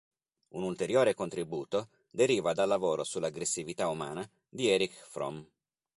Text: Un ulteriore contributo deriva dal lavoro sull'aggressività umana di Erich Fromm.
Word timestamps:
Un 0.55 0.63
ulteriore 0.63 1.13
contributo 1.13 1.89
deriva 2.09 2.53
dal 2.53 2.67
lavoro 2.67 3.03
sull'aggressività 3.03 3.87
umana 3.87 4.27
di 4.49 4.67
Erich 4.67 4.95
Fromm. 4.99 5.43